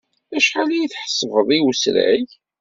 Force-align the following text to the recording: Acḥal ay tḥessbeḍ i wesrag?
Acḥal 0.37 0.69
ay 0.75 0.87
tḥessbeḍ 0.91 1.47
i 1.57 1.59
wesrag? 1.63 2.27